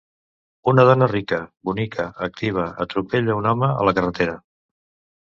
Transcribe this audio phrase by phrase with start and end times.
[0.71, 1.39] Una dona rica,
[1.71, 4.39] bonica, activa, atropella un home a la carretera.